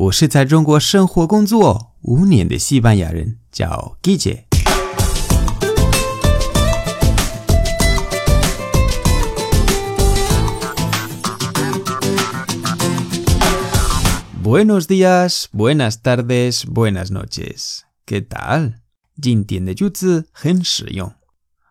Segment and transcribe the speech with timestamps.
[0.00, 4.44] 我是在中国生活工作五年的西班牙人，叫 Guille。
[14.40, 17.80] Buenos días, buenas tardes, buenas noches.
[18.06, 18.74] ¿Qué tal?
[19.20, 21.12] 今天的句子很实用。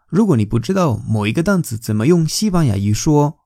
[0.09, 3.38] 如果你不知道某一个单词怎么用西班牙语说，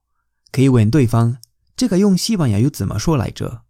[0.51, 1.37] 可以问对方
[1.77, 3.61] ：“这个用西班牙语怎么说来着？”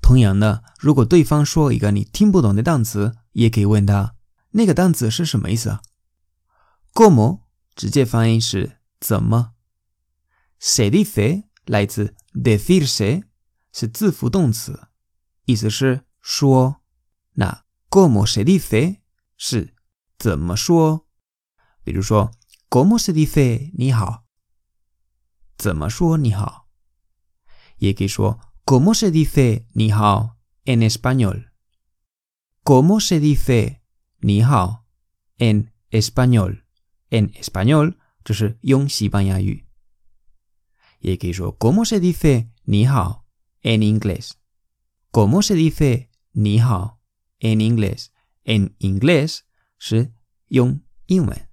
[0.00, 4.16] 同样的，如果对方说一个你听不懂的单词，也可以问他
[4.52, 5.82] ：“那个单词是什么意思啊
[6.92, 7.42] ？”“Cómo”
[7.74, 9.52] 直接翻译是“怎么
[10.60, 13.24] ”，“se dice” 来自 “decirse”，
[13.72, 14.88] 是字符动词，
[15.44, 16.76] 意思是说。
[17.34, 18.98] 那 “cómo se dice”
[19.36, 19.76] 是
[20.18, 21.06] 怎么说？
[21.84, 22.32] 比如说
[22.68, 24.24] ，¿Cómo se dice 你好？
[25.56, 26.68] 怎么说你好？
[27.76, 33.81] 也可以说 ，¿Cómo se dice 你好 en español？¿Cómo se dice
[34.19, 34.85] 你好
[35.37, 39.67] en español？en español 就是用西班牙语。
[40.99, 43.25] 也可以说，¿Cómo se dice 你好
[43.61, 47.01] en inglés？¿Cómo se dice 你好
[47.39, 49.41] en inglés？en inglés
[49.77, 50.13] 是
[50.47, 51.49] 用英文。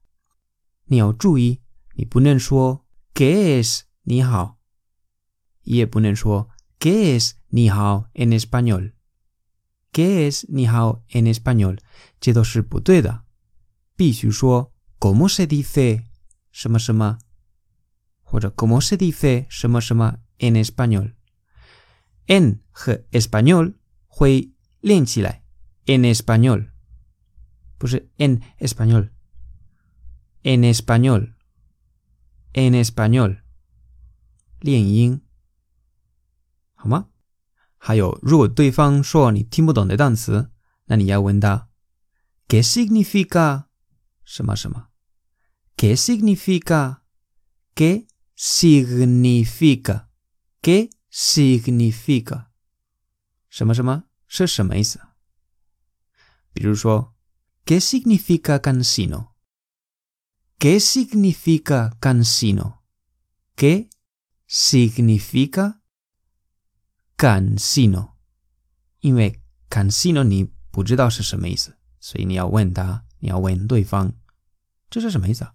[0.87, 1.61] 你要注意，
[1.95, 4.59] 你不能说 “qué es 你好”，
[5.63, 6.49] 也不能说
[6.86, 11.80] “qué es 你好 en español”，“qué es 你好 en español”，
[12.20, 13.24] 这都是不对的。
[13.96, 16.04] 必须说 “cómo se dice
[16.52, 17.18] 什么什么”，
[18.22, 21.16] 或者 “cómo se dice 什么什么 en español”。
[22.28, 23.74] en 和 español
[24.06, 25.44] 会连起来
[25.88, 26.70] ，en español，
[27.80, 29.10] 不是 en español。
[30.44, 31.34] en español,
[32.54, 33.42] en español，
[34.60, 35.25] 练音，
[36.86, 37.10] 好吗？
[37.78, 40.52] 还有，如果对方说你听不懂的单词，
[40.86, 41.70] 那你要问他
[42.48, 43.66] ，¿Qué significa
[44.24, 44.90] 什么什么
[45.76, 47.02] ？¿Qué significa?
[47.74, 48.06] ¿Qué
[48.38, 50.10] significa?
[50.62, 52.50] ¿Qué significa?
[53.50, 55.00] 什么什么是什么意思？
[56.54, 57.16] 比如说
[57.66, 59.34] ，¿Qué significa cansino?
[60.60, 62.84] ¿Qué significa cansino?
[63.56, 63.90] ¿Qué
[64.48, 65.82] significa
[67.18, 68.12] cansino?
[69.00, 74.14] 因为 cansino 你不知道是什么意思，所以你要问他，你要问对方，
[74.90, 75.54] 这是什么意思啊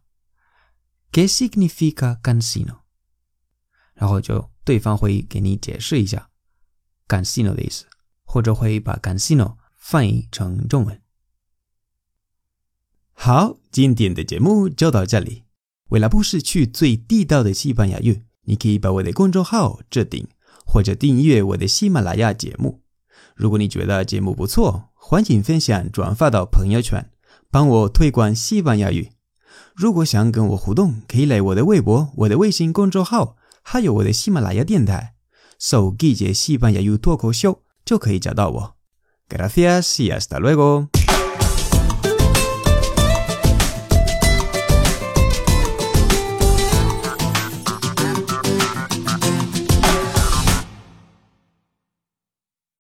[1.12, 2.80] ？¿Qué significa cansino？
[3.94, 6.30] 然后就对方会给你解释一下
[7.06, 7.86] cansino 的意思，
[8.24, 11.02] 或者会把 cansino 翻译成中文。
[13.12, 15.44] 好，今天的节目就到这里。
[15.88, 20.26] 为了不失去最地道的西班牙语，你可以把我的公众号置顶，
[20.70, 22.82] 或者订阅我的喜马拉雅节目。
[23.34, 27.10] 如果你觉得节目不错，欢迎分享转发到朋友圈，
[27.50, 29.10] 帮我推广西班牙语。
[29.74, 35.14] 如果想跟我互动，可以来我的微博、我的微信公众号，还有我的喜马拉雅电台，
[35.58, 38.76] 搜“季节西班牙语脱口秀”就可以找到我。
[39.28, 40.99] Gracias y hasta luego。